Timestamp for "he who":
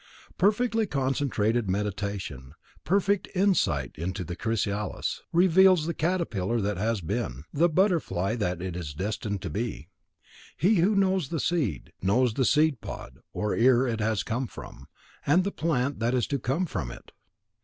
10.57-10.95